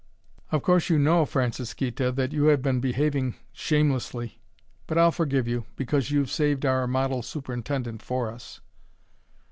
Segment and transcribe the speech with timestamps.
[0.51, 4.41] "Of course you know, Francisquita, that you have been behaving shamelessly;
[4.87, 8.61] but I'll forgive you, because you've saved our model superintendent for us."